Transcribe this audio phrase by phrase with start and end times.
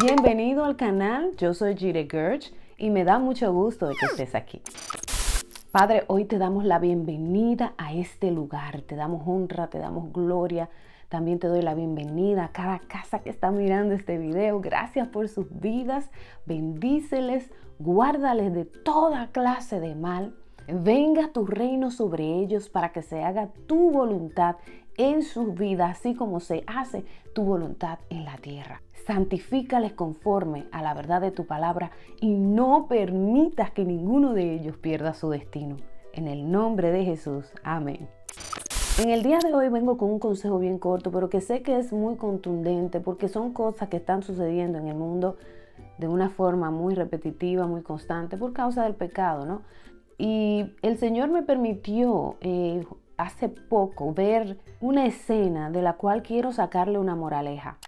[0.00, 4.62] Bienvenido al canal, yo soy Jire Gerge y me da mucho gusto que estés aquí.
[5.72, 10.70] Padre, hoy te damos la bienvenida a este lugar, te damos honra, te damos gloria.
[11.10, 14.58] También te doy la bienvenida a cada casa que está mirando este video.
[14.62, 16.10] Gracias por sus vidas.
[16.46, 20.34] Bendíceles, guárdales de toda clase de mal.
[20.66, 24.56] Venga tu reino sobre ellos para que se haga tu voluntad
[24.96, 27.04] en sus vidas, así como se hace
[27.34, 28.82] tu voluntad en la tierra.
[29.06, 34.76] Santifícales conforme a la verdad de tu palabra y no permitas que ninguno de ellos
[34.78, 35.76] pierda su destino.
[36.12, 37.46] En el nombre de Jesús.
[37.62, 38.08] Amén.
[39.02, 41.78] En el día de hoy vengo con un consejo bien corto, pero que sé que
[41.78, 45.36] es muy contundente porque son cosas que están sucediendo en el mundo
[45.98, 49.62] de una forma muy repetitiva, muy constante por causa del pecado, ¿no?
[50.16, 52.84] Y el Señor me permitió eh,
[53.16, 57.78] hace poco ver una escena de la cual quiero sacarle una moraleja.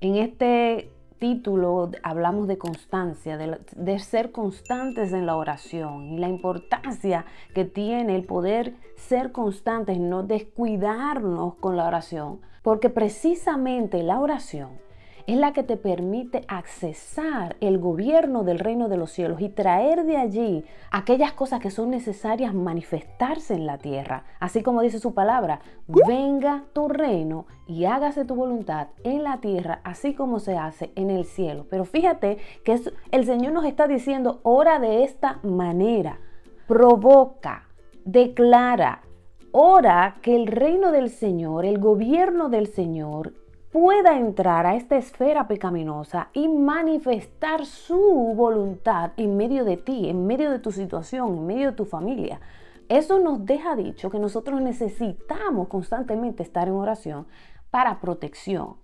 [0.00, 7.24] En este título hablamos de constancia, de, ser constantes en la oración y la importancia
[7.54, 14.85] que tiene el poder ser constantes, no descuidarnos con la oración, porque precisamente la oración
[15.26, 20.04] es la que te permite accesar el gobierno del reino de los cielos y traer
[20.04, 24.24] de allí aquellas cosas que son necesarias manifestarse en la tierra.
[24.38, 29.80] Así como dice su palabra, venga tu reino y hágase tu voluntad en la tierra,
[29.82, 31.66] así como se hace en el cielo.
[31.68, 36.20] Pero fíjate que el Señor nos está diciendo, ora de esta manera,
[36.68, 37.68] provoca,
[38.04, 39.02] declara,
[39.50, 43.32] ora que el reino del Señor, el gobierno del Señor,
[43.76, 50.26] pueda entrar a esta esfera pecaminosa y manifestar su voluntad en medio de ti, en
[50.26, 52.40] medio de tu situación, en medio de tu familia.
[52.88, 57.26] Eso nos deja dicho que nosotros necesitamos constantemente estar en oración
[57.70, 58.76] para protección,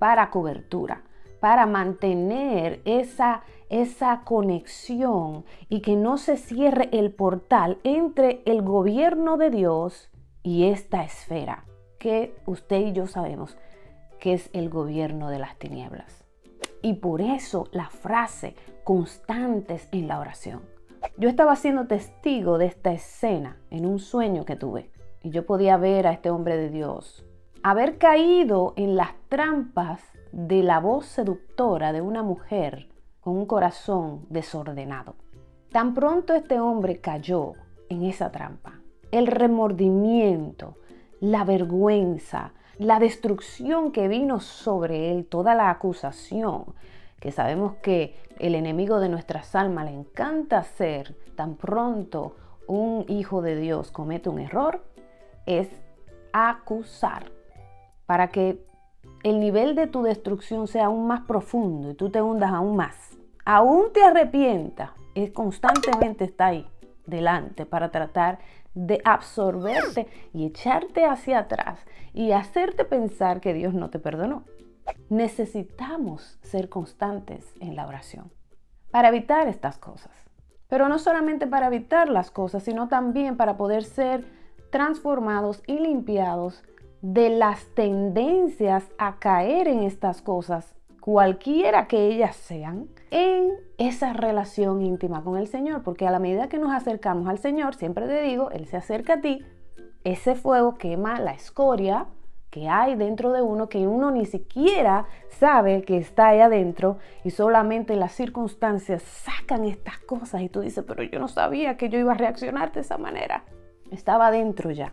[0.00, 1.04] para cobertura,
[1.38, 9.36] para mantener esa, esa conexión y que no se cierre el portal entre el gobierno
[9.36, 10.10] de Dios
[10.42, 11.66] y esta esfera
[12.00, 13.56] que usted y yo sabemos
[14.20, 16.24] que es el gobierno de las tinieblas.
[16.82, 18.54] Y por eso la frase
[18.84, 20.62] constantes en la oración.
[21.16, 24.90] Yo estaba siendo testigo de esta escena en un sueño que tuve
[25.22, 27.24] y yo podía ver a este hombre de Dios
[27.62, 30.00] haber caído en las trampas
[30.32, 32.88] de la voz seductora de una mujer
[33.20, 35.16] con un corazón desordenado.
[35.70, 37.52] Tan pronto este hombre cayó
[37.88, 40.76] en esa trampa, el remordimiento,
[41.20, 46.64] la vergüenza, la destrucción que vino sobre él, toda la acusación,
[47.20, 52.36] que sabemos que el enemigo de nuestras almas le encanta hacer tan pronto
[52.66, 54.82] un hijo de Dios comete un error,
[55.44, 55.68] es
[56.32, 57.30] acusar
[58.06, 58.64] para que
[59.24, 62.96] el nivel de tu destrucción sea aún más profundo y tú te hundas aún más.
[63.44, 66.66] Aún te arrepientas, es constantemente está ahí
[67.10, 68.38] delante para tratar
[68.74, 71.80] de absorberte y echarte hacia atrás
[72.14, 74.44] y hacerte pensar que Dios no te perdonó.
[75.08, 78.32] Necesitamos ser constantes en la oración
[78.90, 80.12] para evitar estas cosas.
[80.68, 84.24] Pero no solamente para evitar las cosas, sino también para poder ser
[84.70, 86.62] transformados y limpiados
[87.02, 90.74] de las tendencias a caer en estas cosas
[91.10, 96.48] cualquiera que ellas sean, en esa relación íntima con el Señor, porque a la medida
[96.48, 99.44] que nos acercamos al Señor, siempre te digo, Él se acerca a ti,
[100.04, 102.06] ese fuego quema la escoria
[102.48, 107.30] que hay dentro de uno, que uno ni siquiera sabe que está ahí adentro y
[107.30, 111.98] solamente las circunstancias sacan estas cosas y tú dices, pero yo no sabía que yo
[111.98, 113.42] iba a reaccionar de esa manera.
[113.90, 114.92] Estaba adentro ya.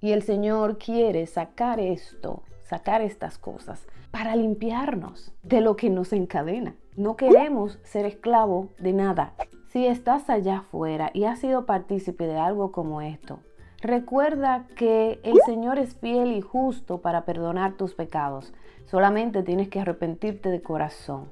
[0.00, 6.12] Y el Señor quiere sacar esto, sacar estas cosas para limpiarnos de lo que nos
[6.12, 6.74] encadena.
[6.96, 9.34] No queremos ser esclavo de nada.
[9.68, 13.40] Si estás allá afuera y has sido partícipe de algo como esto,
[13.82, 18.52] recuerda que el Señor es fiel y justo para perdonar tus pecados.
[18.86, 21.30] Solamente tienes que arrepentirte de corazón,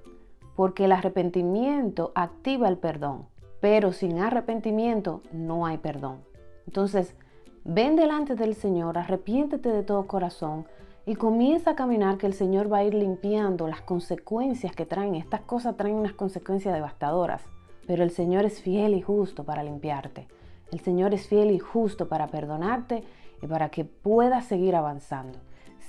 [0.57, 3.27] porque el arrepentimiento activa el perdón,
[3.61, 6.19] pero sin arrepentimiento no hay perdón.
[6.67, 7.15] Entonces,
[7.65, 10.67] ven delante del Señor, arrepiéntete de todo corazón,
[11.07, 15.15] y comienza a caminar que el Señor va a ir limpiando las consecuencias que traen.
[15.15, 17.43] Estas cosas traen unas consecuencias devastadoras,
[17.87, 20.27] pero el Señor es fiel y justo para limpiarte.
[20.73, 23.05] El Señor es fiel y justo para perdonarte
[23.43, 25.39] y para que puedas seguir avanzando.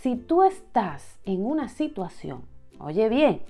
[0.01, 2.43] Si tú estás en una situación,
[2.79, 3.41] oye bien,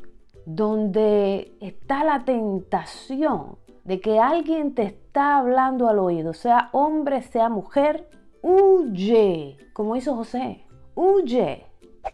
[0.45, 7.49] donde está la tentación de que alguien te está hablando al oído, sea hombre, sea
[7.49, 8.07] mujer,
[8.43, 10.64] huye, como hizo José
[10.95, 11.65] huye,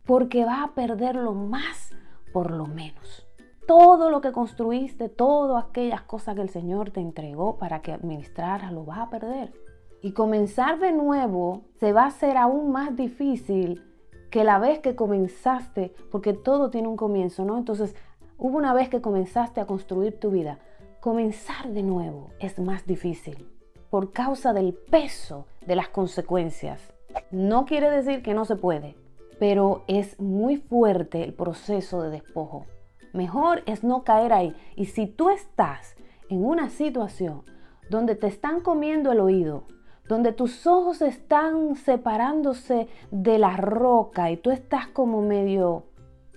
[0.06, 1.92] porque va a perder lo más
[2.34, 3.28] por lo menos.
[3.68, 8.74] todo lo que construiste, todas aquellas cosas que el Señor te entregó para que administraras,
[8.74, 9.54] lo vas a perder.
[10.02, 13.82] Y comenzar de nuevo se va a hacer aún más difícil
[14.30, 17.58] que la vez que comenzaste, porque todo tiene un comienzo, ¿no?
[17.58, 17.96] Entonces,
[18.38, 20.60] hubo una vez que comenzaste a construir tu vida.
[21.00, 23.48] Comenzar de nuevo es más difícil
[23.90, 26.94] por causa del peso de las consecuencias.
[27.32, 28.96] No quiere decir que no se puede,
[29.40, 32.66] pero es muy fuerte el proceso de despojo.
[33.14, 34.56] Mejor es no caer ahí.
[34.76, 35.96] Y si tú estás
[36.30, 37.44] en una situación
[37.90, 39.64] donde te están comiendo el oído,
[40.08, 45.86] donde tus ojos están separándose de la roca y tú estás como medio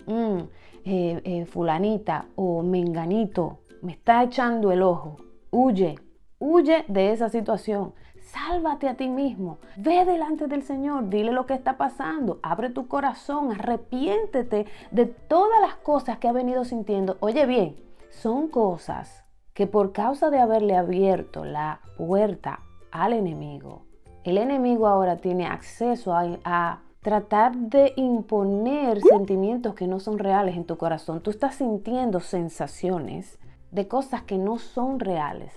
[0.07, 0.37] mm,
[0.85, 5.17] eh, eh, fulanita o menganito, me está echando el ojo,
[5.51, 5.99] huye,
[6.39, 7.93] huye de esa situación.
[8.25, 9.59] Sálvate a ti mismo.
[9.77, 11.09] Ve delante del Señor.
[11.09, 12.39] Dile lo que está pasando.
[12.43, 13.51] Abre tu corazón.
[13.51, 17.17] Arrepiéntete de todas las cosas que ha venido sintiendo.
[17.21, 17.75] Oye bien,
[18.09, 19.23] son cosas
[19.53, 22.59] que por causa de haberle abierto la puerta
[22.91, 23.85] al enemigo,
[24.25, 30.65] el enemigo ahora tiene acceso a, tratar de imponer sentimientos que no son reales en
[30.65, 31.21] tu corazón.
[31.21, 33.37] Tú estás sintiendo sensaciones
[33.69, 35.53] de cosas que no son reales,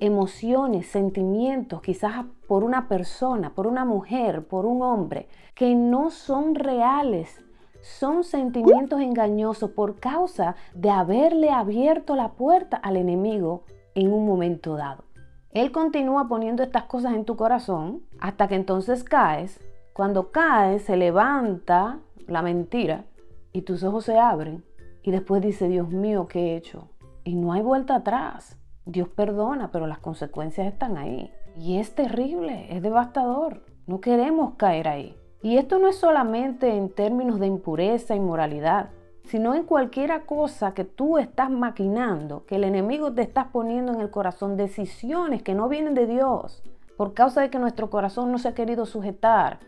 [0.00, 6.54] emociones, sentimientos, quizás por una persona, por una mujer, por un hombre, que no son
[6.54, 7.44] reales.
[7.82, 13.64] Son sentimientos engañosos por causa de haberle abierto la puerta al enemigo
[13.94, 15.04] en un momento dado.
[15.50, 19.60] Él continúa poniendo estas cosas en tu corazón hasta que entonces caes.
[19.92, 23.04] Cuando caes, se levanta la mentira
[23.52, 24.64] y tus ojos se abren
[25.02, 26.88] y después dice, Dios mío, ¿qué he hecho?
[27.24, 28.59] Y no hay vuelta atrás.
[28.84, 31.32] Dios perdona, pero las consecuencias están ahí.
[31.56, 33.62] Y es terrible, es devastador.
[33.86, 35.16] No queremos caer ahí.
[35.42, 38.90] Y esto no es solamente en términos de impureza y moralidad
[39.30, 44.00] sino en cualquiera cosa que tú estás maquinando, que el enemigo te está poniendo en
[44.00, 46.64] el corazón, decisiones que no vienen de Dios,
[46.96, 49.60] por causa de que nuestro corazón no se ha querido sujetar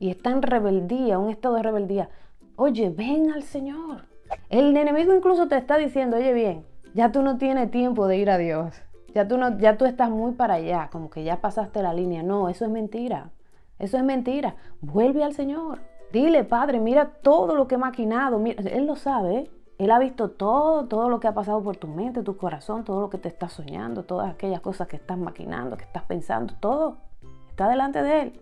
[0.00, 2.08] y está en rebeldía, un estado de rebeldía.
[2.56, 4.06] Oye, ven al Señor.
[4.48, 8.30] El enemigo incluso te está diciendo, oye bien, ya tú no tienes tiempo de ir
[8.30, 8.74] a Dios.
[9.14, 12.22] Ya tú, no, ya tú estás muy para allá, como que ya pasaste la línea.
[12.22, 13.30] No, eso es mentira.
[13.78, 14.56] Eso es mentira.
[14.80, 15.80] Vuelve al Señor.
[16.12, 18.42] Dile, Padre, mira todo lo que he maquinado.
[18.44, 19.36] él lo sabe.
[19.36, 19.50] ¿eh?
[19.78, 23.00] Él ha visto todo, todo lo que ha pasado por tu mente, tu corazón, todo
[23.00, 26.98] lo que te estás soñando, todas aquellas cosas que estás maquinando, que estás pensando, todo
[27.50, 28.40] está delante de Él.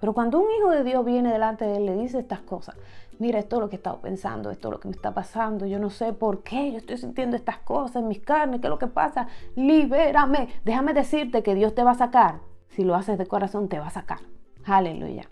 [0.00, 2.74] Pero cuando un hijo de Dios viene delante de Él, le dice estas cosas,
[3.22, 5.64] mira, esto es lo que he estado pensando, esto es lo que me está pasando,
[5.64, 8.70] yo no sé por qué, yo estoy sintiendo estas cosas en mis carnes, ¿qué es
[8.70, 9.28] lo que pasa?
[9.54, 12.40] Libérame, déjame decirte que Dios te va a sacar.
[12.70, 14.18] Si lo haces de corazón, te va a sacar.
[14.64, 15.28] Aleluya.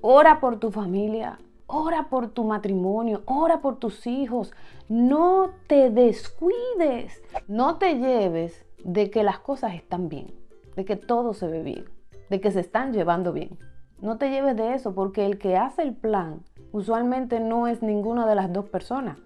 [0.00, 4.54] Ora por tu familia, ora por tu matrimonio, ora por tus hijos.
[4.88, 10.34] No te descuides, no te lleves de que las cosas están bien,
[10.76, 11.84] de que todo se ve bien,
[12.30, 13.58] de que se están llevando bien.
[14.00, 16.42] No te lleves de eso porque el que hace el plan
[16.74, 19.16] usualmente no es ninguna de las dos personas.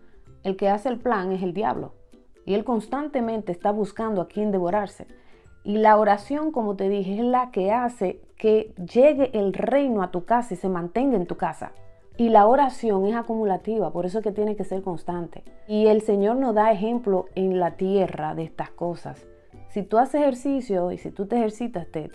[0.42, 1.94] El que hace el plan es el diablo
[2.44, 5.06] y él constantemente está buscando a quien devorarse.
[5.64, 10.10] Y la oración, como te dije, es la que hace que llegue el reino a
[10.10, 11.72] tu casa y se mantenga en tu casa.
[12.18, 15.42] Y la oración es acumulativa, por eso es que tiene que ser constante.
[15.66, 19.26] Y el Señor nos da ejemplo en la tierra de estas cosas.
[19.70, 22.08] Si tú haces ejercicio y si tú te ejercitas, te,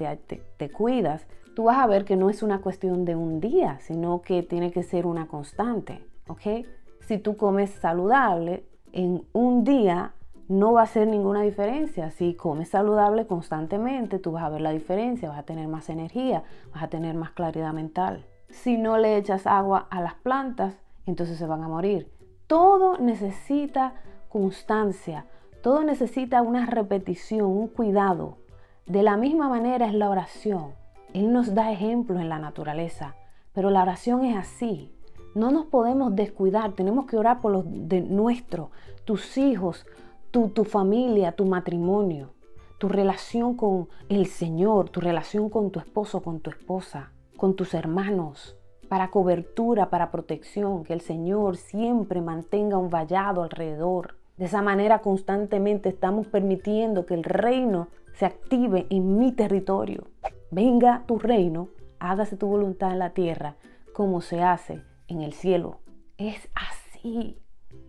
[0.57, 1.25] te, cuidas,
[1.55, 4.71] tú vas a ver que no es una cuestión de un día, sino que tiene
[4.71, 6.05] que ser una constante.
[6.27, 6.65] ¿Ok?
[7.01, 10.13] Si tú comes saludable, en un día
[10.47, 12.11] no va a hacer ninguna diferencia.
[12.11, 16.43] Si comes saludable constantemente, tú vas a ver la diferencia, vas a tener más energía,
[16.73, 18.25] vas a tener más claridad mental.
[18.49, 22.11] Si no le echas agua a las plantas, entonces se van a morir.
[22.47, 23.93] Todo necesita
[24.29, 25.25] constancia,
[25.61, 28.37] todo necesita una repetición, un cuidado.
[28.85, 30.73] De la misma manera es la oración.
[31.13, 33.15] Él nos da ejemplos en la naturaleza,
[33.53, 34.91] pero la oración es así.
[35.35, 38.71] No nos podemos descuidar, tenemos que orar por los de nuestro,
[39.05, 39.85] tus hijos,
[40.31, 42.33] tu, familia, tu matrimonio,
[42.79, 47.75] tu relación con el Señor, tu relación con tu esposo, con tu esposa, con tus
[47.75, 48.57] hermanos,
[48.89, 54.15] para cobertura, para protección, que el Señor siempre mantenga un vallado alrededor.
[54.37, 60.07] De esa manera constantemente estamos permitiendo que el reino se active en mi territorio.
[60.51, 63.55] Venga tu reino, hágase tu voluntad en la tierra
[63.93, 65.79] como se hace en el cielo.
[66.17, 67.39] Es así.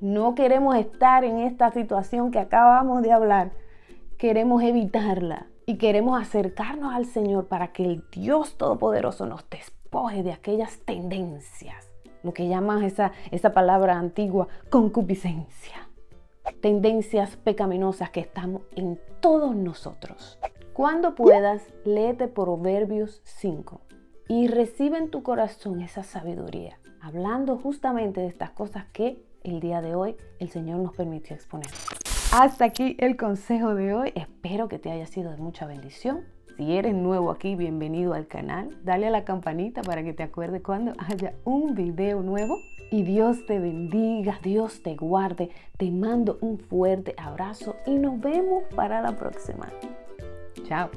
[0.00, 3.52] No queremos estar en esta situación que acabamos de hablar.
[4.18, 10.32] Queremos evitarla y queremos acercarnos al Señor para que el Dios Todopoderoso nos despoje de
[10.32, 11.90] aquellas tendencias,
[12.22, 15.83] lo que llaman esa, esa palabra antigua concupiscencia.
[16.60, 20.38] Tendencias pecaminosas que estamos en todos nosotros.
[20.72, 23.80] Cuando puedas, léete Proverbios 5
[24.28, 29.80] y recibe en tu corazón esa sabiduría, hablando justamente de estas cosas que el día
[29.80, 31.70] de hoy el Señor nos permitió exponer.
[32.32, 34.12] Hasta aquí el consejo de hoy.
[34.16, 36.24] Espero que te haya sido de mucha bendición.
[36.56, 38.76] Si eres nuevo aquí, bienvenido al canal.
[38.84, 42.60] Dale a la campanita para que te acuerde cuando haya un video nuevo.
[42.90, 45.50] Y Dios te bendiga, Dios te guarde.
[45.76, 49.68] Te mando un fuerte abrazo y nos vemos para la próxima.
[50.62, 50.90] Chao.